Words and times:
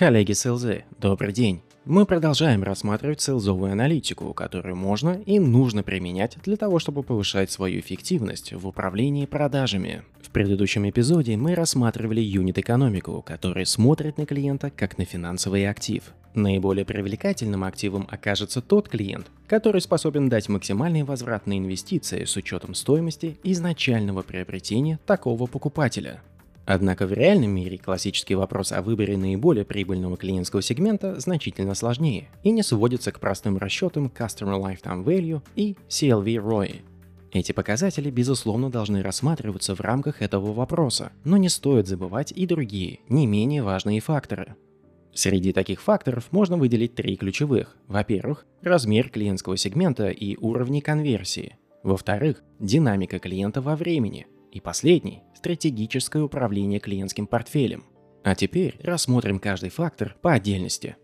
Коллеги 0.00 0.32
с 0.32 0.50
ЛЗ, 0.50 0.84
добрый 0.98 1.30
день. 1.34 1.60
Мы 1.84 2.06
продолжаем 2.06 2.62
рассматривать 2.62 3.20
селзовую 3.20 3.72
аналитику, 3.72 4.32
которую 4.32 4.74
можно 4.74 5.20
и 5.26 5.38
нужно 5.38 5.82
применять 5.82 6.38
для 6.42 6.56
того, 6.56 6.78
чтобы 6.78 7.02
повышать 7.02 7.50
свою 7.50 7.80
эффективность 7.80 8.54
в 8.54 8.66
управлении 8.66 9.26
продажами. 9.26 10.02
В 10.22 10.30
предыдущем 10.30 10.88
эпизоде 10.88 11.36
мы 11.36 11.54
рассматривали 11.54 12.22
юнит-экономику, 12.22 13.20
которая 13.20 13.66
смотрит 13.66 14.16
на 14.16 14.24
клиента 14.24 14.70
как 14.70 14.96
на 14.96 15.04
финансовый 15.04 15.68
актив. 15.68 16.02
Наиболее 16.32 16.86
привлекательным 16.86 17.62
активом 17.64 18.08
окажется 18.10 18.62
тот 18.62 18.88
клиент, 18.88 19.26
который 19.46 19.82
способен 19.82 20.30
дать 20.30 20.48
максимальный 20.48 21.02
возврат 21.02 21.46
на 21.46 21.58
инвестиции 21.58 22.24
с 22.24 22.34
учетом 22.36 22.72
стоимости 22.72 23.38
изначального 23.42 24.22
приобретения 24.22 24.98
такого 25.04 25.44
покупателя. 25.44 26.22
Однако 26.72 27.08
в 27.08 27.12
реальном 27.12 27.50
мире 27.50 27.78
классический 27.78 28.36
вопрос 28.36 28.70
о 28.70 28.80
выборе 28.80 29.16
наиболее 29.16 29.64
прибыльного 29.64 30.16
клиентского 30.16 30.62
сегмента 30.62 31.18
значительно 31.18 31.74
сложнее 31.74 32.28
и 32.44 32.52
не 32.52 32.62
сводится 32.62 33.10
к 33.10 33.18
простым 33.18 33.58
расчетам 33.58 34.06
Customer 34.06 34.56
Lifetime 34.56 35.02
Value 35.02 35.42
и 35.56 35.76
CLV 35.88 36.24
ROI. 36.24 36.76
Эти 37.32 37.50
показатели, 37.50 38.08
безусловно, 38.08 38.70
должны 38.70 39.02
рассматриваться 39.02 39.74
в 39.74 39.80
рамках 39.80 40.22
этого 40.22 40.52
вопроса, 40.52 41.10
но 41.24 41.38
не 41.38 41.48
стоит 41.48 41.88
забывать 41.88 42.30
и 42.30 42.46
другие, 42.46 43.00
не 43.08 43.26
менее 43.26 43.64
важные 43.64 43.98
факторы. 43.98 44.54
Среди 45.12 45.52
таких 45.52 45.82
факторов 45.82 46.28
можно 46.30 46.56
выделить 46.56 46.94
три 46.94 47.16
ключевых. 47.16 47.76
Во-первых, 47.88 48.46
размер 48.62 49.08
клиентского 49.08 49.56
сегмента 49.56 50.10
и 50.10 50.36
уровни 50.36 50.78
конверсии. 50.78 51.56
Во-вторых, 51.82 52.44
динамика 52.60 53.18
клиента 53.18 53.60
во 53.60 53.74
времени– 53.74 54.28
и 54.52 54.60
последний– 54.60 55.22
стратегическое 55.34 56.22
управление 56.22 56.80
клиентским 56.80 57.26
портфелем. 57.26 57.84
А 58.22 58.34
теперь 58.34 58.76
рассмотрим 58.82 59.38
каждый 59.38 59.70
фактор 59.70 60.16
по 60.20 60.32
отдельности. 60.32 60.96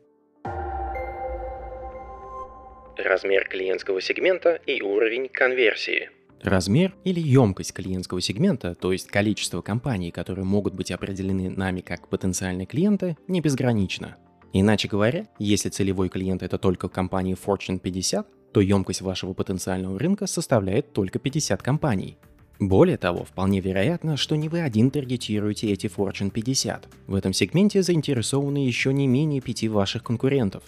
Размер 2.97 3.48
клиентского 3.48 4.00
сегмента 4.00 4.61
и 4.66 4.83
уровень 4.83 5.28
конверсии. 5.28 6.11
Размер 6.42 6.94
или 7.05 7.20
емкость 7.20 7.72
клиентского 7.72 8.20
сегмента, 8.20 8.75
то 8.75 8.92
есть 8.92 9.08
количество 9.08 9.62
компаний, 9.62 10.10
которые 10.10 10.44
могут 10.44 10.75
быть 10.75 10.91
определены 10.91 11.50
нами 11.50 11.81
как 11.81 12.08
потенциальные 12.08 12.66
клиенты, 12.66 13.16
не 13.27 13.41
безгранично. 13.41 14.16
Иначе 14.53 14.88
говоря, 14.88 15.27
если 15.38 15.69
целевой 15.69 16.08
клиент 16.08 16.42
это 16.42 16.58
только 16.58 16.88
компании 16.88 17.36
Fortune 17.36 17.78
50, 17.78 18.53
то 18.53 18.60
емкость 18.60 19.03
вашего 19.03 19.33
потенциального 19.33 19.98
рынка 19.98 20.27
составляет 20.27 20.92
только 20.92 21.19
50 21.19 21.62
компаний. 21.62 22.19
Более 22.58 22.96
того, 22.96 23.24
вполне 23.24 23.60
вероятно, 23.60 24.16
что 24.16 24.34
не 24.34 24.48
вы 24.48 24.60
один 24.60 24.90
таргетируете 24.90 25.70
эти 25.70 25.86
Fortune 25.88 26.30
50. 26.30 26.88
В 27.06 27.14
этом 27.14 27.32
сегменте 27.32 27.82
заинтересованы 27.82 28.58
еще 28.58 28.94
не 28.94 29.06
менее 29.06 29.42
пяти 29.42 29.68
ваших 29.68 30.02
конкурентов. 30.02 30.62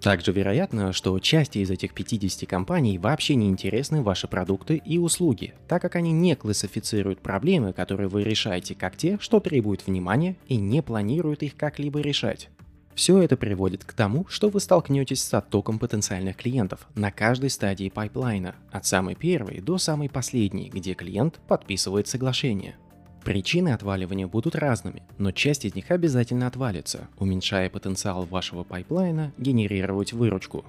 Также 0.00 0.32
вероятно, 0.32 0.92
что 0.92 1.18
части 1.18 1.58
из 1.58 1.70
этих 1.70 1.92
50 1.92 2.48
компаний 2.48 2.96
вообще 2.96 3.34
не 3.34 3.48
интересны 3.48 4.02
ваши 4.02 4.28
продукты 4.28 4.80
и 4.84 4.98
услуги, 4.98 5.54
так 5.68 5.82
как 5.82 5.96
они 5.96 6.12
не 6.12 6.36
классифицируют 6.36 7.18
проблемы, 7.18 7.72
которые 7.72 8.08
вы 8.08 8.22
решаете, 8.22 8.74
как 8.74 8.96
те, 8.96 9.18
что 9.20 9.40
требуют 9.40 9.86
внимания, 9.86 10.36
и 10.48 10.56
не 10.56 10.82
планируют 10.82 11.42
их 11.42 11.56
как-либо 11.56 12.00
решать. 12.00 12.50
Все 12.96 13.18
это 13.18 13.36
приводит 13.36 13.84
к 13.84 13.92
тому, 13.92 14.26
что 14.26 14.48
вы 14.48 14.58
столкнетесь 14.58 15.22
с 15.22 15.34
оттоком 15.34 15.78
потенциальных 15.78 16.34
клиентов 16.34 16.88
на 16.94 17.12
каждой 17.12 17.50
стадии 17.50 17.90
пайплайна, 17.90 18.54
от 18.72 18.86
самой 18.86 19.14
первой 19.14 19.60
до 19.60 19.76
самой 19.76 20.08
последней, 20.08 20.70
где 20.70 20.94
клиент 20.94 21.38
подписывает 21.46 22.08
соглашение. 22.08 22.76
Причины 23.22 23.70
отваливания 23.70 24.26
будут 24.26 24.56
разными, 24.56 25.02
но 25.18 25.30
часть 25.30 25.66
из 25.66 25.74
них 25.74 25.90
обязательно 25.90 26.46
отвалится, 26.46 27.08
уменьшая 27.18 27.68
потенциал 27.68 28.24
вашего 28.24 28.64
пайплайна 28.64 29.34
генерировать 29.36 30.14
выручку. 30.14 30.64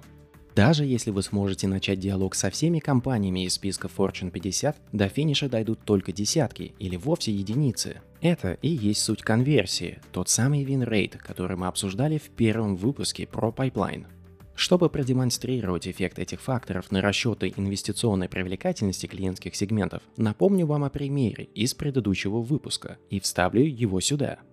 Даже 0.57 0.85
если 0.85 1.12
вы 1.12 1.22
сможете 1.22 1.68
начать 1.68 2.00
диалог 2.00 2.34
со 2.34 2.50
всеми 2.50 2.79
компаниями 2.79 3.45
из 3.45 3.53
списка 3.53 3.88
Fortune 3.95 4.31
50, 4.31 4.75
до 4.91 5.07
финиша 5.07 5.47
дойдут 5.47 5.81
только 5.85 6.12
десятки 6.12 6.73
или 6.79 6.95
вовсе 6.95 7.31
единицы. 7.31 8.01
Это 8.22 8.53
и 8.63 8.69
есть 8.69 9.03
суть 9.03 9.22
конверсии, 9.22 10.00
тот 10.12 10.29
самый 10.29 10.63
win-rate, 10.63 11.19
который 11.19 11.57
мы 11.57 11.68
обсуждали 11.68 12.18
в 12.18 12.31
первом 12.31 12.75
выпуске 12.75 13.28
про 13.28 13.50
Pipeline. 13.50 14.07
Чтобы 14.56 14.90
продемонстрировать 14.90 15.88
эффект 15.88 16.18
этих 16.18 16.41
факторов 16.41 16.89
на 16.89 17.01
расчеты 17.01 17.53
инвестиционной 17.56 18.28
привлекательности 18.28 19.06
клиентских 19.06 19.56
сегментов, 19.56 20.01
напомню 20.18 20.66
вам 20.66 20.85
о 20.85 20.89
примере 20.89 21.44
из 21.53 21.75
предыдущего 21.75 22.41
выпуска 22.41 22.97
и 23.12 23.19
вставлю 23.19 23.63
его 23.63 24.01
сюда– 24.01 24.39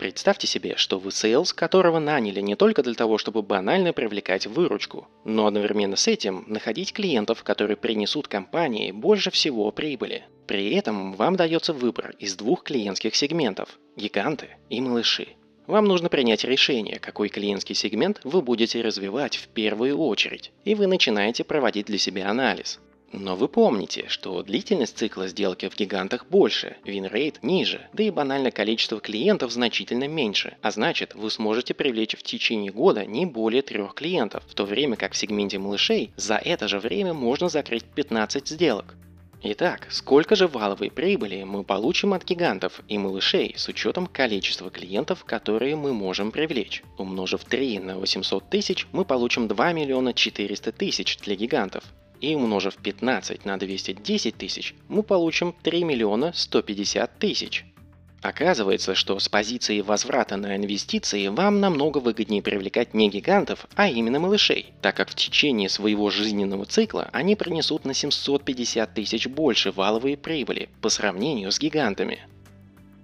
Представьте 0.00 0.46
себе, 0.46 0.76
что 0.76 0.98
вы 0.98 1.12
sales, 1.12 1.52
которого 1.52 1.98
наняли 1.98 2.40
не 2.40 2.56
только 2.56 2.82
для 2.82 2.94
того, 2.94 3.18
чтобы 3.18 3.42
банально 3.42 3.92
привлекать 3.92 4.46
выручку, 4.46 5.06
но 5.26 5.46
одновременно 5.46 5.94
с 5.94 6.08
этим 6.08 6.42
находить 6.46 6.94
клиентов, 6.94 7.42
которые 7.42 7.76
принесут 7.76 8.26
компании 8.26 8.92
больше 8.92 9.30
всего 9.30 9.70
прибыли. 9.72 10.24
При 10.46 10.74
этом 10.74 11.12
вам 11.12 11.36
дается 11.36 11.74
выбор 11.74 12.14
из 12.18 12.34
двух 12.34 12.62
клиентских 12.62 13.14
сегментов– 13.14 13.78
гиганты 13.96 14.56
и 14.70 14.80
малыши. 14.80 15.28
Вам 15.66 15.84
нужно 15.84 16.08
принять 16.08 16.44
решение, 16.44 16.98
какой 16.98 17.28
клиентский 17.28 17.74
сегмент 17.74 18.22
вы 18.24 18.40
будете 18.40 18.80
развивать 18.80 19.36
в 19.36 19.48
первую 19.48 19.98
очередь, 19.98 20.50
и 20.64 20.74
вы 20.74 20.86
начинаете 20.86 21.44
проводить 21.44 21.88
для 21.88 21.98
себя 21.98 22.30
анализ. 22.30 22.80
Но 23.12 23.34
вы 23.34 23.48
помните, 23.48 24.04
что 24.08 24.42
длительность 24.42 24.96
цикла 24.96 25.26
сделки 25.26 25.68
в 25.68 25.76
гигантах 25.76 26.26
больше, 26.26 26.76
win-rate 26.84 27.42
ниже, 27.42 27.88
да 27.92 28.04
и 28.04 28.10
банально 28.10 28.52
количество 28.52 29.00
клиентов 29.00 29.50
значительно 29.50 30.06
меньше, 30.06 30.56
а 30.62 30.70
значит 30.70 31.16
вы 31.16 31.28
сможете 31.30 31.74
привлечь 31.74 32.16
в 32.16 32.22
течение 32.22 32.70
года 32.70 33.04
не 33.04 33.26
более 33.26 33.62
трех 33.62 33.94
клиентов, 33.94 34.44
в 34.46 34.54
то 34.54 34.64
время 34.64 34.94
как 34.94 35.14
в 35.14 35.16
сегменте 35.16 35.58
малышей 35.58 36.12
за 36.16 36.36
это 36.36 36.68
же 36.68 36.78
время 36.78 37.12
можно 37.12 37.48
закрыть 37.48 37.84
15 37.84 38.46
сделок. 38.46 38.94
Итак, 39.42 39.88
сколько 39.90 40.36
же 40.36 40.46
валовой 40.46 40.90
прибыли 40.90 41.42
мы 41.42 41.64
получим 41.64 42.12
от 42.12 42.24
гигантов 42.24 42.82
и 42.88 42.96
малышей 42.98 43.54
с 43.56 43.66
учетом 43.68 44.06
количества 44.06 44.70
клиентов, 44.70 45.24
которые 45.24 45.74
мы 45.76 45.94
можем 45.94 46.30
привлечь? 46.30 46.84
Умножив 46.98 47.42
3 47.44 47.78
на 47.80 47.98
800 47.98 48.50
тысяч, 48.50 48.86
мы 48.92 49.04
получим 49.04 49.48
2 49.48 49.72
миллиона 49.72 50.12
400 50.12 50.72
тысяч 50.72 51.16
для 51.16 51.34
гигантов 51.34 51.82
и 52.20 52.34
умножив 52.34 52.76
15 52.76 53.44
на 53.44 53.58
210 53.58 54.36
тысяч, 54.36 54.74
мы 54.88 55.02
получим 55.02 55.54
3 55.62 55.84
миллиона 55.84 56.32
150 56.34 57.18
тысяч. 57.18 57.64
Оказывается, 58.22 58.94
что 58.94 59.18
с 59.18 59.30
позиции 59.30 59.80
возврата 59.80 60.36
на 60.36 60.56
инвестиции 60.56 61.28
вам 61.28 61.60
намного 61.60 61.98
выгоднее 61.98 62.42
привлекать 62.42 62.92
не 62.92 63.08
гигантов, 63.08 63.66
а 63.76 63.88
именно 63.88 64.20
малышей, 64.20 64.74
так 64.82 64.94
как 64.96 65.08
в 65.08 65.14
течение 65.14 65.70
своего 65.70 66.10
жизненного 66.10 66.66
цикла 66.66 67.08
они 67.12 67.34
принесут 67.34 67.86
на 67.86 67.94
750 67.94 68.92
тысяч 68.92 69.26
больше 69.26 69.72
валовой 69.72 70.18
прибыли 70.18 70.68
по 70.82 70.90
сравнению 70.90 71.50
с 71.50 71.58
гигантами. 71.58 72.20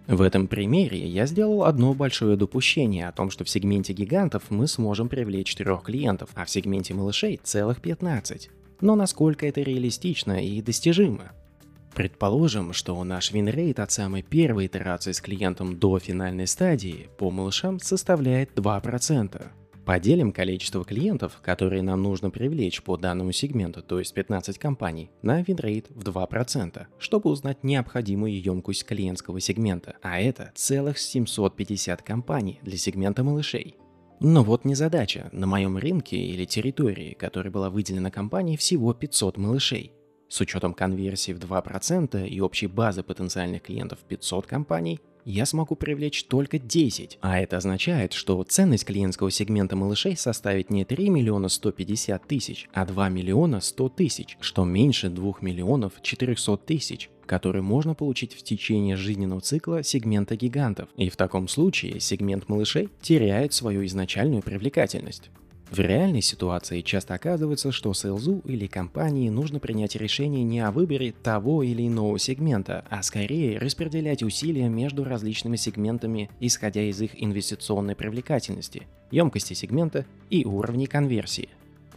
В 0.06 0.20
этом 0.20 0.46
примере 0.46 1.04
я 1.04 1.26
сделал 1.26 1.64
одно 1.64 1.94
большое 1.94 2.36
допущение 2.36 3.08
о 3.08 3.12
том, 3.12 3.30
что 3.30 3.42
в 3.42 3.48
сегменте 3.48 3.92
гигантов 3.92 4.50
мы 4.50 4.68
сможем 4.68 5.08
привлечь 5.08 5.56
трех 5.56 5.82
клиентов, 5.82 6.30
а 6.34 6.44
в 6.44 6.50
сегменте 6.50 6.94
малышей 6.94 7.40
целых 7.42 7.80
15 7.80 8.50
но 8.80 8.94
насколько 8.94 9.46
это 9.46 9.60
реалистично 9.62 10.44
и 10.44 10.60
достижимо. 10.62 11.32
Предположим, 11.94 12.74
что 12.74 13.02
наш 13.04 13.32
win-rate 13.32 13.80
от 13.80 13.90
самой 13.90 14.22
первой 14.22 14.66
итерации 14.66 15.12
с 15.12 15.20
клиентом 15.22 15.78
до 15.78 15.98
финальной 15.98 16.46
стадии 16.46 17.08
по 17.16 17.30
малышам 17.30 17.80
составляет 17.80 18.52
2%. 18.54 19.46
Поделим 19.86 20.32
количество 20.32 20.84
клиентов, 20.84 21.38
которые 21.40 21.80
нам 21.80 22.02
нужно 22.02 22.28
привлечь 22.28 22.82
по 22.82 22.96
данному 22.96 23.30
сегменту, 23.32 23.82
то 23.82 24.00
есть 24.00 24.12
15 24.12 24.58
компаний, 24.58 25.10
на 25.22 25.42
win-rate 25.42 25.86
в 25.90 26.02
2%, 26.02 26.86
чтобы 26.98 27.30
узнать 27.30 27.62
необходимую 27.62 28.42
емкость 28.42 28.84
клиентского 28.84 29.40
сегмента, 29.40 29.94
а 30.02 30.20
это 30.20 30.50
целых 30.56 30.98
750 30.98 32.02
компаний 32.02 32.58
для 32.62 32.76
сегмента 32.76 33.22
малышей. 33.22 33.76
Но 34.20 34.42
вот 34.42 34.64
не 34.64 34.74
задача. 34.74 35.28
На 35.32 35.46
моем 35.46 35.76
рынке 35.76 36.16
или 36.16 36.44
территории, 36.44 37.14
которая 37.14 37.52
была 37.52 37.70
выделена 37.70 38.10
компанией, 38.10 38.56
всего 38.56 38.94
500 38.94 39.36
малышей. 39.36 39.92
С 40.28 40.40
учетом 40.40 40.74
конверсии 40.74 41.32
в 41.32 41.38
2% 41.38 42.26
и 42.26 42.40
общей 42.40 42.66
базы 42.66 43.02
потенциальных 43.02 43.62
клиентов 43.62 44.00
500 44.08 44.46
компаний, 44.46 45.00
я 45.24 45.44
смогу 45.44 45.74
привлечь 45.74 46.24
только 46.24 46.58
10. 46.58 47.18
А 47.20 47.40
это 47.40 47.56
означает, 47.56 48.12
что 48.12 48.42
ценность 48.44 48.84
клиентского 48.84 49.30
сегмента 49.30 49.76
малышей 49.76 50.16
составит 50.16 50.70
не 50.70 50.84
3 50.84 51.10
миллиона 51.10 51.48
150 51.48 52.26
тысяч, 52.26 52.68
а 52.72 52.86
2 52.86 53.08
миллиона 53.08 53.60
100 53.60 53.88
тысяч, 53.90 54.36
что 54.40 54.64
меньше 54.64 55.08
2 55.10 55.34
миллионов 55.40 55.94
400 56.00 56.56
тысяч 56.58 57.10
который 57.26 57.62
можно 57.62 57.94
получить 57.94 58.34
в 58.34 58.42
течение 58.42 58.96
жизненного 58.96 59.40
цикла 59.40 59.82
сегмента 59.82 60.36
гигантов, 60.36 60.88
и 60.96 61.10
в 61.10 61.16
таком 61.16 61.48
случае 61.48 62.00
сегмент 62.00 62.48
малышей 62.48 62.88
теряет 63.02 63.52
свою 63.52 63.84
изначальную 63.84 64.42
привлекательность. 64.42 65.30
В 65.70 65.80
реальной 65.80 66.22
ситуации 66.22 66.80
часто 66.80 67.14
оказывается, 67.14 67.72
что 67.72 67.92
сейлзу 67.92 68.40
или 68.44 68.68
компании 68.68 69.28
нужно 69.28 69.58
принять 69.58 69.96
решение 69.96 70.44
не 70.44 70.60
о 70.60 70.70
выборе 70.70 71.12
того 71.12 71.64
или 71.64 71.88
иного 71.88 72.20
сегмента, 72.20 72.84
а 72.88 73.02
скорее 73.02 73.58
распределять 73.58 74.22
усилия 74.22 74.68
между 74.68 75.02
различными 75.02 75.56
сегментами, 75.56 76.30
исходя 76.38 76.82
из 76.82 77.02
их 77.02 77.20
инвестиционной 77.20 77.96
привлекательности, 77.96 78.86
емкости 79.10 79.54
сегмента 79.54 80.06
и 80.30 80.44
уровней 80.44 80.86
конверсии. 80.86 81.48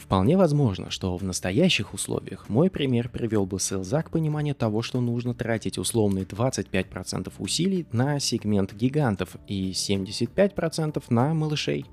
Вполне 0.09 0.37
возможно, 0.37 0.89
что 0.89 1.15
в 1.17 1.23
настоящих 1.23 1.93
условиях 1.93 2.49
мой 2.49 2.71
пример 2.71 3.09
привел 3.09 3.45
бы 3.45 3.59
сейлза 3.59 4.01
к 4.01 4.09
пониманию 4.09 4.55
того, 4.55 4.81
что 4.81 5.01
нужно 5.01 5.35
тратить 5.35 5.77
условные 5.77 6.25
25% 6.25 7.31
усилий 7.37 7.85
на 7.91 8.19
сегмент 8.19 8.73
гигантов 8.73 9.35
и 9.45 9.69
75% 9.69 11.03
на 11.09 11.35
малышей. 11.35 11.85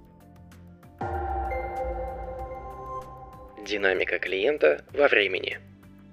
Динамика 3.68 4.18
клиента 4.18 4.82
во 4.94 5.08
времени. 5.08 5.58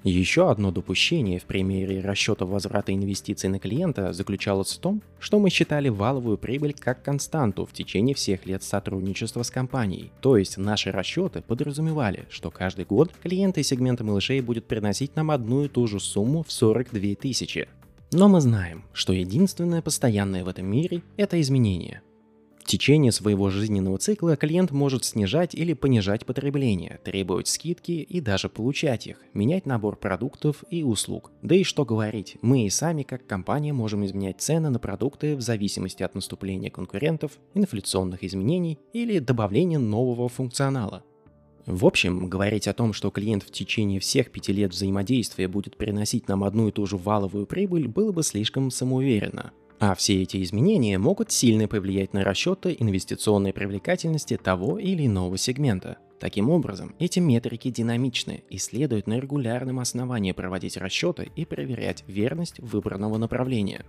Еще 0.04 0.52
одно 0.52 0.72
допущение 0.72 1.40
в 1.40 1.46
примере 1.46 2.02
расчета 2.02 2.46
возврата 2.46 2.94
инвестиций 2.94 3.50
на 3.50 3.58
клиента 3.58 4.12
заключалось 4.12 4.74
в 4.74 4.80
том, 4.80 5.02
что 5.18 5.40
мы 5.40 5.50
считали 5.50 5.88
валовую 5.88 6.38
прибыль 6.38 6.76
как 6.78 7.02
константу 7.02 7.66
в 7.66 7.72
течение 7.72 8.14
всех 8.14 8.46
лет 8.46 8.64
сотрудничества 8.64 9.44
с 9.44 9.50
компанией. 9.50 10.12
То 10.20 10.36
есть 10.36 10.58
наши 10.58 10.92
расчеты 10.92 11.42
подразумевали, 11.42 12.26
что 12.30 12.52
каждый 12.52 12.84
год 12.84 13.14
клиенты 13.24 13.64
сегмента 13.64 14.04
малышей 14.04 14.42
будет 14.42 14.66
приносить 14.66 15.16
нам 15.16 15.32
одну 15.32 15.64
и 15.64 15.70
ту 15.70 15.88
же 15.88 16.02
сумму 16.02 16.44
в 16.44 16.52
42 16.52 17.16
тысячи. 17.16 17.70
Но 18.12 18.28
мы 18.28 18.42
знаем, 18.42 18.84
что 18.92 19.14
единственное 19.14 19.82
постоянное 19.82 20.44
в 20.44 20.50
этом 20.50 20.66
мире– 20.66 21.02
это 21.18 21.40
изменение– 21.40 22.02
в 22.64 22.66
течение 22.66 23.12
своего 23.12 23.50
жизненного 23.50 23.98
цикла 23.98 24.38
клиент 24.38 24.72
может 24.72 25.04
снижать 25.04 25.54
или 25.54 25.74
понижать 25.74 26.26
потребление, 26.26 27.02
требовать 27.04 27.50
скидки 27.50 27.92
и 27.92 28.22
даже 28.22 28.48
получать 28.48 29.06
их, 29.06 29.20
менять 29.34 29.66
набор 29.66 29.98
продуктов 29.98 30.64
и 30.70 30.82
услуг. 30.82 31.32
Да 31.42 31.56
и 31.56 31.64
что 31.64 31.84
говорить, 31.84 32.38
мы 32.42 32.66
и 32.66 32.70
сами 32.70 33.04
как 33.04 33.28
компания 33.28 33.74
можем 33.74 34.06
изменять 34.06 34.40
цены 34.40 34.70
на 34.70 34.80
продукты 34.80 35.36
в 35.36 35.42
зависимости 35.42 36.04
от 36.04 36.16
наступления 36.16 36.70
конкурентов, 36.70 37.34
инфляционных 37.54 38.24
изменений 38.24 38.80
или 38.94 39.20
добавления 39.20 39.78
нового 39.78 40.30
функционала. 40.30 41.04
В 41.66 41.86
общем, 41.86 42.30
говорить 42.30 42.70
о 42.70 42.74
том, 42.74 42.94
что 42.94 43.10
клиент 43.10 43.44
в 43.44 43.52
течение 43.52 44.00
всех 44.00 44.32
пяти 44.32 44.54
лет 44.54 44.72
взаимодействия 44.72 45.50
будет 45.50 45.76
приносить 45.76 46.30
нам 46.30 46.46
одну 46.46 46.70
и 46.70 46.72
ту 46.72 46.86
же 46.86 46.96
валовую 46.96 47.46
прибыль, 47.46 47.90
было 47.90 48.14
бы 48.14 48.24
слишком 48.24 48.72
самоуверенно. 48.72 49.52
А 49.86 49.96
все 49.96 50.22
эти 50.22 50.42
изменения 50.42 50.98
могут 50.98 51.30
сильно 51.30 51.68
повлиять 51.68 52.14
на 52.14 52.24
расчеты 52.24 52.74
инвестиционной 52.80 53.52
привлекательности 53.52 54.38
того 54.38 54.80
или 54.80 55.08
иного 55.08 55.38
сегмента. 55.38 55.98
Таким 56.22 56.50
образом, 56.50 56.96
эти 57.00 57.20
метрики 57.20 57.70
динамичны 57.70 58.46
и 58.50 58.60
следует 58.60 59.08
на 59.08 59.20
регулярном 59.20 59.82
основании 59.82 60.32
проводить 60.32 60.78
расчеты 60.78 61.34
и 61.36 61.44
проверять 61.44 62.06
верность 62.08 62.62
выбранного 62.62 63.18
направления. 63.18 63.84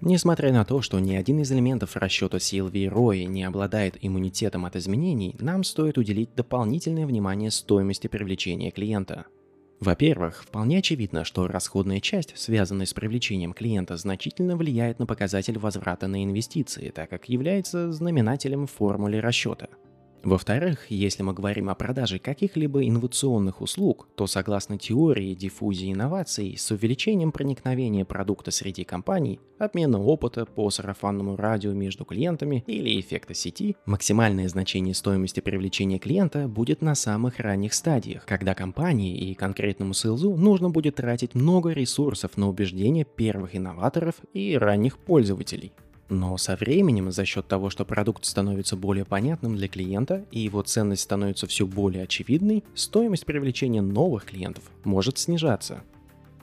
Несмотря 0.00 0.50
на 0.50 0.64
то, 0.64 0.80
что 0.80 0.98
ни 0.98 1.14
один 1.14 1.40
из 1.40 1.52
элементов 1.52 1.94
расчета 1.96 2.38
CLV 2.38 2.90
ROI 2.90 3.24
не 3.24 3.44
обладает 3.44 3.98
иммунитетом 4.00 4.64
от 4.64 4.76
изменений, 4.76 5.36
нам 5.40 5.62
стоит 5.62 5.98
уделить 5.98 6.34
дополнительное 6.36 7.04
внимание 7.04 7.50
стоимости 7.50 8.06
привлечения 8.06 8.70
клиента– 8.70 9.26
во-первых, 9.80 10.42
вполне 10.42 10.78
очевидно, 10.78 11.24
что 11.24 11.46
расходная 11.46 12.00
часть, 12.00 12.36
связанная 12.36 12.86
с 12.86 12.94
привлечением 12.94 13.52
клиента, 13.52 13.96
значительно 13.96 14.56
влияет 14.56 14.98
на 14.98 15.06
показатель 15.06 15.58
возврата 15.58 16.08
на 16.08 16.24
инвестиции, 16.24 16.90
так 16.90 17.10
как 17.10 17.28
является 17.28 17.92
знаменателем 17.92 18.66
в 18.66 18.72
формуле 18.72 19.20
расчета– 19.20 19.68
во-вторых, 20.22 20.90
если 20.90 21.22
мы 21.22 21.32
говорим 21.32 21.70
о 21.70 21.74
продаже 21.74 22.18
каких-либо 22.18 22.86
инновационных 22.86 23.60
услуг, 23.60 24.08
то 24.16 24.26
согласно 24.26 24.76
теории 24.76 25.34
диффузии 25.34 25.92
инноваций, 25.92 26.56
с 26.58 26.70
увеличением 26.70 27.30
проникновения 27.30 28.04
продукта 28.04 28.50
среди 28.50 28.84
компаний, 28.84 29.40
обмена 29.58 30.00
опыта 30.00 30.44
по 30.44 30.70
сарафанному 30.70 31.36
радио 31.36 31.72
между 31.72 32.04
клиентами 32.04 32.64
или 32.66 33.00
эффекта 33.00 33.34
сети, 33.34 33.76
максимальное 33.86 34.48
значение 34.48 34.94
стоимости 34.94 35.40
привлечения 35.40 35.98
клиента 35.98 36.48
будет 36.48 36.82
на 36.82 36.94
самых 36.94 37.38
ранних 37.38 37.72
стадиях, 37.74 38.24
когда 38.26 38.54
компании 38.54 39.16
и 39.16 39.34
конкретному 39.34 39.94
СЛЗу 39.94 40.36
нужно 40.36 40.70
будет 40.70 40.96
тратить 40.96 41.34
много 41.34 41.70
ресурсов 41.70 42.36
на 42.36 42.48
убеждение 42.48 43.04
первых 43.04 43.54
инноваторов 43.54 44.16
и 44.32 44.56
ранних 44.56 44.98
пользователей. 44.98 45.72
Но 46.08 46.38
со 46.38 46.56
временем, 46.56 47.12
за 47.12 47.24
счет 47.24 47.46
того, 47.48 47.68
что 47.68 47.84
продукт 47.84 48.24
становится 48.24 48.76
более 48.76 49.04
понятным 49.04 49.56
для 49.56 49.68
клиента 49.68 50.24
и 50.30 50.40
его 50.40 50.62
ценность 50.62 51.02
становится 51.02 51.46
все 51.46 51.66
более 51.66 52.04
очевидной, 52.04 52.64
стоимость 52.74 53.26
привлечения 53.26 53.82
новых 53.82 54.24
клиентов 54.24 54.64
может 54.84 55.18
снижаться. 55.18 55.82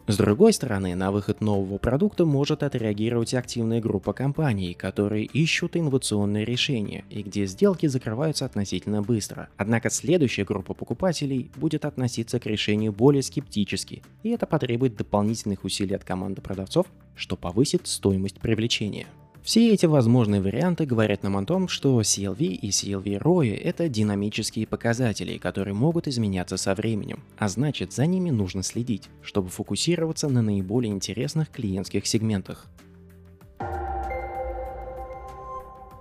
С 0.07 0.17
другой 0.17 0.53
стороны, 0.53 0.93
на 0.93 1.11
выход 1.11 1.41
нового 1.41 1.79
продукта 1.79 2.25
может 2.25 2.61
отреагировать 2.61 3.33
активная 3.33 3.81
группа 3.81 4.13
компаний, 4.13 4.75
которые 4.75 5.25
ищут 5.25 5.75
инновационные 5.75 6.45
решения 6.45 7.03
и 7.09 7.23
где 7.23 7.47
сделки 7.47 7.87
закрываются 7.87 8.45
относительно 8.45 9.01
быстро. 9.01 9.49
Однако 9.57 9.89
следующая 9.89 10.43
группа 10.43 10.75
покупателей 10.75 11.49
будет 11.55 11.85
относиться 11.85 12.39
к 12.39 12.45
решению 12.45 12.91
более 12.91 13.23
скептически, 13.23 14.03
и 14.21 14.29
это 14.29 14.45
потребует 14.45 14.95
дополнительных 14.95 15.63
усилий 15.63 15.95
от 15.95 16.03
команды 16.03 16.39
продавцов, 16.39 16.85
что 17.15 17.35
повысит 17.35 17.87
стоимость 17.87 18.39
привлечения. 18.39 19.07
Все 19.45 19.71
эти 19.71 19.85
возможные 19.85 20.41
варианты 20.41 20.87
говорят 20.87 21.21
нам 21.21 21.37
о 21.37 21.45
том, 21.45 21.67
что 21.67 22.01
CLV 22.01 22.43
и 22.43 22.69
CLV 22.69 23.19
ROI– 23.19 23.55
это 23.63 23.87
динамические 23.87 24.65
показатели, 24.65 25.37
которые 25.37 25.75
могут 25.75 26.07
изменяться 26.07 26.57
со 26.57 26.73
временем, 26.73 27.23
а 27.37 27.47
значит 27.47 27.93
за 27.93 28.07
ними 28.07 28.31
нужно 28.31 28.63
следить, 28.63 29.03
чтобы 29.21 29.49
фокусироваться 29.49 30.29
на 30.29 30.41
наиболее 30.41 30.91
интересных 30.91 31.51
клиентских 31.51 32.07
сегментах. 32.07 32.65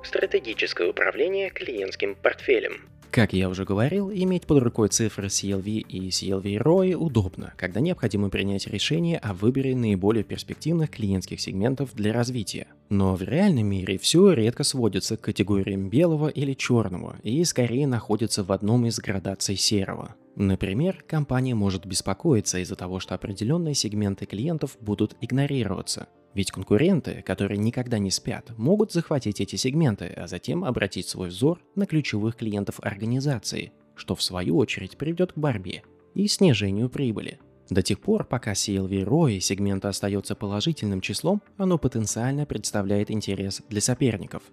Стратегическое 0.02 0.88
управление 0.88 1.50
клиентским 1.50 2.14
портфелем– 2.14 2.80
как 3.14 3.32
я 3.32 3.48
уже 3.48 3.64
говорил, 3.64 4.10
иметь 4.10 4.44
под 4.44 4.60
рукой 4.60 4.88
цифры 4.88 5.28
CLV 5.28 5.68
и 5.68 6.08
CLV 6.08 6.60
ROI 6.60 6.94
удобно, 6.94 7.54
когда 7.56 7.78
необходимо 7.78 8.28
принять 8.28 8.66
решение 8.66 9.18
о 9.18 9.34
выборе 9.34 9.76
наиболее 9.76 10.24
перспективных 10.24 10.90
клиентских 10.90 11.40
сегментов 11.40 11.94
для 11.94 12.12
развития. 12.12 12.66
Но 12.94 13.16
в 13.16 13.22
реальном 13.22 13.66
мире 13.66 13.98
все 13.98 14.34
редко 14.34 14.62
сводится 14.62 15.16
к 15.16 15.22
категориям 15.22 15.88
белого 15.88 16.28
или 16.28 16.54
черного 16.54 17.16
и 17.24 17.42
скорее 17.42 17.88
находится 17.88 18.44
в 18.44 18.52
одном 18.52 18.86
из 18.86 19.00
градаций 19.00 19.56
серого. 19.56 20.14
Например, 20.36 21.02
компания 21.04 21.56
может 21.56 21.86
беспокоиться 21.86 22.58
из-за 22.60 22.76
того, 22.76 23.00
что 23.00 23.16
определенные 23.16 23.74
сегменты 23.74 24.26
клиентов 24.26 24.76
будут 24.80 25.16
игнорироваться, 25.20 26.06
ведь 26.34 26.52
конкуренты, 26.52 27.22
которые 27.26 27.58
никогда 27.58 27.98
не 27.98 28.12
спят, 28.12 28.56
могут 28.56 28.92
захватить 28.92 29.40
эти 29.40 29.56
сегменты, 29.56 30.12
а 30.16 30.28
затем 30.28 30.64
обратить 30.64 31.08
свой 31.08 31.30
взор 31.30 31.60
на 31.74 31.86
ключевых 31.86 32.36
клиентов 32.36 32.78
организации, 32.78 33.72
что 33.96 34.14
в 34.14 34.22
свою 34.22 34.56
очередь 34.56 34.96
приведет 34.96 35.32
к 35.32 35.38
борьбе 35.38 35.82
и 36.14 36.28
снижению 36.28 36.88
прибыли. 36.88 37.40
До 37.70 37.82
тех 37.82 38.00
пор, 38.00 38.24
пока 38.24 38.52
CLV 38.52 39.04
ROI 39.04 39.40
сегмента 39.40 39.88
остается 39.88 40.34
положительным 40.34 41.00
числом, 41.00 41.42
оно 41.56 41.78
потенциально 41.78 42.46
представляет 42.46 43.10
интерес 43.10 43.62
для 43.68 43.80
соперников– 43.80 44.42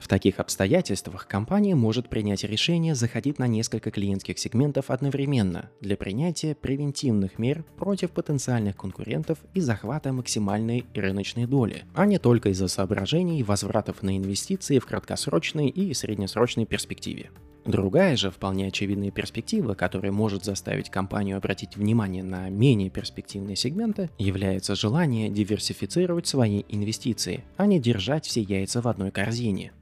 в 0.00 0.08
таких 0.08 0.40
обстоятельствах 0.40 1.28
компания 1.28 1.74
может 1.74 2.08
принять 2.08 2.42
решение 2.42 2.94
заходить 2.94 3.38
на 3.38 3.46
несколько 3.46 3.90
клиентских 3.90 4.38
сегментов 4.38 4.90
одновременно 4.90 5.70
для 5.82 5.96
принятия 5.96 6.54
превентивных 6.54 7.38
мер 7.38 7.64
против 7.76 8.10
потенциальных 8.12 8.76
конкурентов 8.76 9.38
и 9.52 9.60
захвата 9.60 10.12
максимальной 10.12 10.86
рыночной 10.94 11.46
доли, 11.46 11.84
а 11.94 12.06
не 12.06 12.18
только 12.18 12.48
из-за 12.48 12.68
соображений 12.68 13.42
возвратов 13.42 14.02
на 14.02 14.16
инвестиции 14.16 14.78
в 14.78 14.86
краткосрочной 14.86 15.68
и 15.68 15.92
среднесрочной 15.92 16.64
перспективе. 16.64 17.30
Другая 17.64 18.16
же 18.16 18.30
вполне 18.30 18.68
очевидная 18.68 19.10
перспектива, 19.10 19.74
которая 19.74 20.12
может 20.12 20.44
заставить 20.44 20.90
компанию 20.90 21.36
обратить 21.36 21.76
внимание 21.76 22.22
на 22.22 22.48
менее 22.48 22.90
перспективные 22.90 23.56
сегменты, 23.56 24.10
является 24.18 24.74
желание 24.74 25.28
диверсифицировать 25.28 26.26
свои 26.26 26.64
инвестиции, 26.68 27.44
а 27.56 27.66
не 27.66 27.80
держать 27.80 28.26
все 28.26 28.40
яйца 28.40 28.80
в 28.80 28.88
одной 28.88 29.10
корзине– 29.10 29.72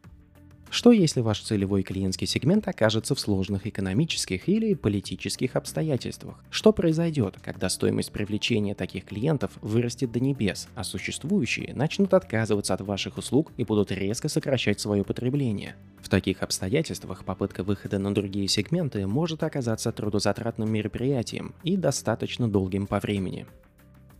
что 0.71 0.93
если 0.93 1.21
ваш 1.21 1.41
целевой 1.41 1.83
клиентский 1.83 2.27
сегмент 2.27 2.69
окажется 2.69 3.15
в 3.15 3.21
сложных 3.21 3.67
экономических 3.67 4.49
или 4.49 4.75
политических 4.75 5.57
обстоятельствах? 5.57 6.37
Что 6.51 6.73
произойдет, 6.73 7.37
когда 7.43 7.69
стоимость 7.69 8.13
привлечения 8.13 8.75
таких 8.75 9.05
клиентов 9.05 9.53
вырастет 9.63 10.13
до 10.13 10.21
небес, 10.21 10.69
а 10.75 10.85
существующие 10.85 11.75
начнут 11.75 12.15
отказываться 12.15 12.75
от 12.75 12.83
ваших 12.83 13.19
услуг 13.19 13.53
и 13.57 13.65
будут 13.65 13.91
резко 13.93 14.29
сокращать 14.29 14.81
свое 14.81 15.05
потребление? 15.05 15.77
В 16.01 16.09
таких 16.09 16.43
обстоятельствах 16.43 17.25
попытка 17.25 17.63
выхода 17.63 17.99
на 17.99 18.15
другие 18.15 18.49
сегменты 18.49 19.07
может 19.07 19.43
оказаться 19.43 19.93
трудозатратным 19.93 20.71
мероприятием 20.71 21.55
и 21.65 21.77
достаточно 21.77 22.49
долгим 22.49 22.87
по 22.87 23.01
времени. 23.01 23.47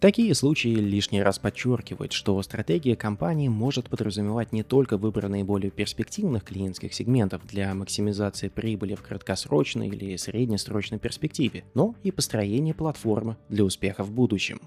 Такие 0.01 0.33
случаи 0.37 0.69
лишний 0.69 1.25
раз 1.25 1.41
подчеркивают, 1.41 2.13
что 2.13 2.41
стратегия 2.43 2.95
компании 2.95 3.49
может 3.49 3.89
подразумевать 3.89 4.53
не 4.53 4.63
только 4.63 4.97
выбор 4.97 5.29
наиболее 5.29 5.73
перспективных 5.73 6.45
клиентских 6.45 6.95
сегментов 6.95 7.45
для 7.45 7.75
максимизации 7.75 8.49
прибыли 8.49 8.95
в 8.95 9.03
краткосрочной 9.03 9.89
или 9.89 10.17
среднесрочной 10.17 11.01
перспективе, 11.01 11.65
но 11.75 11.97
и 12.05 12.13
построение 12.13 12.75
платформы 12.75 13.37
для 13.49 13.65
успеха 13.65 14.05
в 14.05 14.13
будущем. 14.13 14.61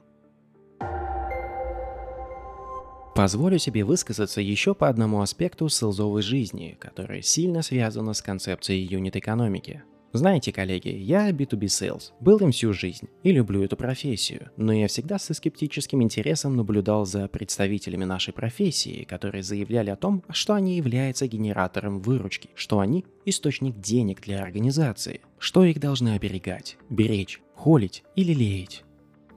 Позволю 3.15 3.57
себе 3.57 3.85
высказаться 3.85 4.41
еще 4.41 4.73
по 4.73 4.89
одному 4.89 5.21
аспекту 5.21 5.69
селзовой 5.69 6.23
жизни, 6.23 6.77
которая 6.77 7.21
сильно 7.21 7.61
связана 7.61 8.13
с 8.13 8.21
концепцией 8.21 8.85
юнит-экономики. 8.85 9.83
Знаете, 10.13 10.51
коллеги, 10.51 10.89
я 10.89 11.31
B2B 11.31 11.65
Sales, 11.67 12.11
был 12.19 12.37
им 12.39 12.51
всю 12.51 12.73
жизнь 12.73 13.07
и 13.23 13.31
люблю 13.31 13.63
эту 13.63 13.77
профессию, 13.77 14.51
но 14.57 14.73
я 14.73 14.89
всегда 14.89 15.17
со 15.17 15.33
скептическим 15.33 16.03
интересом 16.03 16.57
наблюдал 16.57 17.05
за 17.05 17.29
представителями 17.29 18.03
нашей 18.03 18.33
профессии, 18.33 19.05
которые 19.05 19.41
заявляли 19.41 19.89
о 19.89 19.95
том, 19.95 20.23
что 20.29 20.53
они 20.53 20.75
являются 20.75 21.27
генератором 21.27 22.01
выручки, 22.01 22.49
что 22.55 22.79
они 22.79 23.05
источник 23.25 23.79
денег 23.79 24.21
для 24.21 24.41
организации, 24.43 25.21
что 25.39 25.63
их 25.63 25.79
должны 25.79 26.09
оберегать, 26.15 26.77
беречь, 26.89 27.41
холить 27.55 28.03
или 28.17 28.33
леять. 28.33 28.83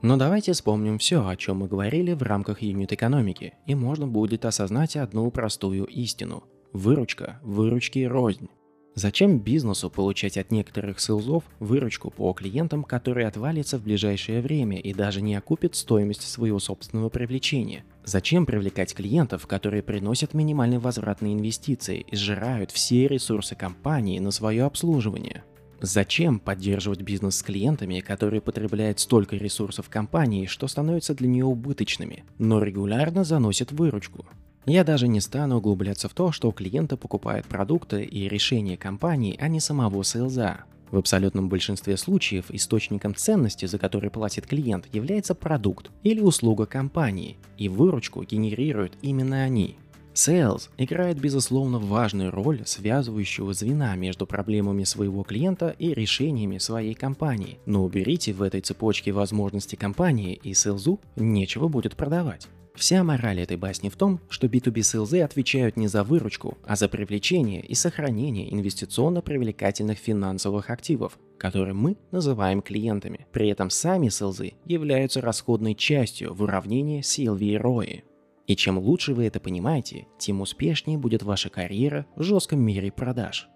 Но 0.01 0.17
давайте 0.17 0.51
вспомним 0.51 0.97
все, 0.97 1.25
о 1.25 1.37
чем 1.37 1.59
мы 1.59 1.67
говорили 1.67 2.11
в 2.11 2.21
рамках 2.21 2.61
юнит-экономики, 2.61 3.53
и 3.65 3.75
можно 3.75 4.07
будет 4.07 4.43
осознать 4.43 4.97
одну 4.97 5.31
простую 5.31 5.85
истину. 5.85 6.43
Выручка, 6.73 7.39
выручки 7.41 7.99
рознь. 7.99 8.49
Зачем 8.97 9.39
бизнесу 9.39 9.89
получать 9.89 10.37
от 10.37 10.51
некоторых 10.51 11.01
селзов 11.01 11.43
выручку 11.59 12.11
по 12.11 12.31
клиентам, 12.31 12.85
которые 12.85 13.27
отвалится 13.27 13.77
в 13.77 13.83
ближайшее 13.83 14.39
время 14.39 14.79
и 14.79 14.93
даже 14.93 15.21
не 15.21 15.35
окупит 15.35 15.75
стоимость 15.75 16.21
своего 16.21 16.59
собственного 16.59 17.09
привлечения? 17.09 17.83
Зачем 18.05 18.45
привлекать 18.45 18.95
клиентов, 18.95 19.47
которые 19.47 19.83
приносят 19.83 20.33
минимальный 20.33 20.77
возврат 20.77 21.21
на 21.21 21.33
инвестиции 21.33 22.05
и 22.09 22.15
сжирают 22.15 22.71
все 22.71 23.09
ресурсы 23.09 23.53
компании 23.53 24.19
на 24.19 24.31
свое 24.31 24.63
обслуживание? 24.63 25.43
Зачем 25.81 26.39
поддерживать 26.39 27.01
бизнес 27.01 27.35
с 27.35 27.43
клиентами, 27.43 27.99
которые 27.99 28.39
потребляют 28.39 29.01
столько 29.01 29.35
ресурсов 29.35 29.89
компании, 29.89 30.45
что 30.45 30.69
становятся 30.69 31.13
для 31.13 31.27
нее 31.27 31.43
убыточными, 31.43 32.23
но 32.37 32.63
регулярно 32.63 33.25
заносят 33.25 33.73
выручку? 33.73 34.25
Я 34.65 34.83
даже 34.83 35.07
не 35.07 35.21
стану 35.21 35.57
углубляться 35.57 36.09
в 36.09 36.13
то, 36.13 36.31
что 36.31 36.51
клиенты 36.51 36.97
покупают 36.97 37.45
продукты 37.45 38.03
и 38.03 38.27
решения 38.27 38.77
компании, 38.77 39.37
а 39.39 39.47
не 39.47 39.59
самого 39.59 40.03
сейлза. 40.03 40.63
В 40.89 40.97
абсолютном 40.97 41.49
большинстве 41.49 41.97
случаев 41.97 42.45
источником 42.49 43.15
ценности, 43.15 43.65
за 43.65 43.77
который 43.77 44.09
платит 44.09 44.47
клиент, 44.47 44.87
является 44.93 45.35
продукт 45.35 45.91
или 46.03 46.21
услуга 46.21 46.65
компании, 46.65 47.37
и 47.57 47.69
выручку 47.69 48.23
генерируют 48.23 48.93
именно 49.01 49.43
они. 49.43 49.77
Sales 50.15 50.69
играет 50.77 51.19
безусловно 51.19 51.77
важную 51.77 52.31
роль 52.31 52.61
связывающего 52.65 53.53
звена 53.53 53.95
между 53.95 54.25
проблемами 54.25 54.85
своего 54.85 55.23
клиента 55.23 55.75
и 55.77 55.93
решениями 55.93 56.57
своей 56.57 56.93
компании, 56.93 57.59
но 57.65 57.83
уберите 57.83 58.31
в 58.31 58.41
этой 58.41 58.61
цепочке 58.61 59.11
возможности 59.11 59.75
компании 59.75 60.39
и 60.41 60.53
селзу 60.53 61.01
нечего 61.17 61.67
будет 61.67 61.97
продавать. 61.97 62.47
Вся 62.75 63.05
мораль 63.05 63.39
этой 63.39 63.55
басни 63.55 63.87
в 63.87 63.95
том, 63.95 64.19
что 64.27 64.47
B2B 64.47 64.81
селзы 64.81 65.21
отвечают 65.21 65.77
не 65.77 65.87
за 65.87 66.03
выручку, 66.03 66.57
а 66.65 66.75
за 66.75 66.89
привлечение 66.89 67.61
и 67.61 67.73
сохранение 67.73 68.53
инвестиционно 68.53 69.21
привлекательных 69.21 69.97
финансовых 69.97 70.69
активов, 70.69 71.17
которые 71.37 71.73
мы 71.73 71.97
называем 72.11 72.61
клиентами. 72.61 73.27
При 73.31 73.47
этом 73.47 73.69
сами 73.69 74.09
селзы 74.09 74.53
являются 74.65 75.21
расходной 75.21 75.73
частью 75.73 76.33
в 76.33 76.41
уравнении 76.43 77.01
CLV 77.01 77.39
и 77.39 77.57
ROI. 77.57 78.03
И 78.47 78.55
чем 78.57 78.77
лучше 78.77 79.13
вы 79.13 79.25
это 79.25 79.39
понимаете, 79.39 80.07
тем 80.19 80.41
успешнее 80.41 80.97
будет 80.97 81.23
ваша 81.23 81.49
карьера 81.49 82.05
в 82.17 82.23
жестком 82.23 82.61
мире 82.61 82.91
продаж. 82.91 83.47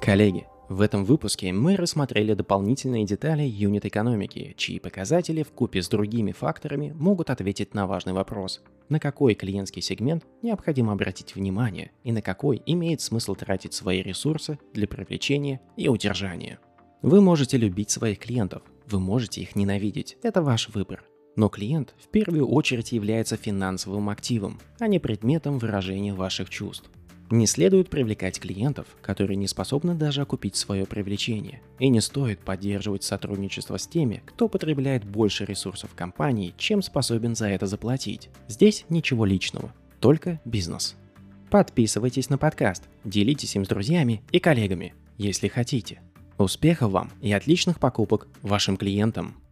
Коллеги, 0.00 0.46
в 0.68 0.80
этом 0.80 1.04
выпуске 1.04 1.52
мы 1.52 1.76
рассмотрели 1.76 2.34
дополнительные 2.34 3.04
детали 3.04 3.42
юнит-экономики, 3.44 4.54
чьи 4.56 4.80
показатели 4.80 5.44
в 5.44 5.52
купе 5.52 5.80
с 5.80 5.88
другими 5.88 6.32
факторами 6.32 6.92
могут 6.98 7.30
ответить 7.30 7.72
на 7.72 7.86
важный 7.86 8.12
вопрос. 8.12 8.62
На 8.88 8.98
какой 8.98 9.34
клиентский 9.34 9.80
сегмент 9.80 10.24
необходимо 10.42 10.92
обратить 10.92 11.36
внимание 11.36 11.92
и 12.02 12.10
на 12.10 12.20
какой 12.20 12.60
имеет 12.66 13.00
смысл 13.00 13.36
тратить 13.36 13.74
свои 13.74 14.02
ресурсы 14.02 14.58
для 14.74 14.88
привлечения 14.88 15.60
и 15.76 15.88
удержания. 15.88 16.58
Вы 17.00 17.20
можете 17.20 17.56
любить 17.58 17.90
своих 17.90 18.18
клиентов, 18.18 18.62
вы 18.88 18.98
можете 18.98 19.42
их 19.42 19.54
ненавидеть, 19.54 20.16
это 20.24 20.42
ваш 20.42 20.68
выбор. 20.70 21.04
Но 21.36 21.48
клиент 21.48 21.94
в 22.02 22.08
первую 22.08 22.48
очередь 22.48 22.90
является 22.90 23.36
финансовым 23.36 24.08
активом, 24.08 24.58
а 24.80 24.88
не 24.88 24.98
предметом 24.98 25.58
выражения 25.58 26.12
ваших 26.12 26.50
чувств. 26.50 26.90
Не 27.30 27.46
следует 27.46 27.90
привлекать 27.90 28.38
клиентов, 28.38 28.86
которые 29.02 29.36
не 29.36 29.48
способны 29.48 29.94
даже 29.94 30.22
окупить 30.22 30.54
свое 30.54 30.86
привлечение. 30.86 31.60
И 31.80 31.88
не 31.88 32.00
стоит 32.00 32.38
поддерживать 32.38 33.02
сотрудничество 33.02 33.78
с 33.78 33.86
теми, 33.88 34.22
кто 34.24 34.48
потребляет 34.48 35.04
больше 35.04 35.44
ресурсов 35.44 35.90
компании, 35.94 36.54
чем 36.56 36.82
способен 36.82 37.34
за 37.34 37.48
это 37.48 37.66
заплатить. 37.66 38.30
Здесь 38.46 38.84
ничего 38.88 39.24
личного, 39.24 39.74
только 39.98 40.40
бизнес. 40.44 40.94
Подписывайтесь 41.50 42.30
на 42.30 42.38
подкаст, 42.38 42.84
делитесь 43.04 43.56
им 43.56 43.64
с 43.64 43.68
друзьями 43.68 44.22
и 44.30 44.38
коллегами, 44.38 44.94
если 45.18 45.48
хотите. 45.48 46.00
Успехов 46.38 46.92
вам 46.92 47.10
и 47.22 47.32
отличных 47.32 47.80
покупок 47.80 48.28
вашим 48.42 48.76
клиентам! 48.76 49.45